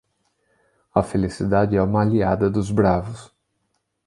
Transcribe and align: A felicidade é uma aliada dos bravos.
A 0.95 1.03
felicidade 1.03 1.75
é 1.75 1.81
uma 1.83 2.01
aliada 2.01 2.49
dos 2.49 2.71
bravos. 2.71 3.31